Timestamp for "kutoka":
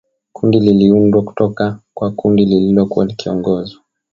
1.23-1.79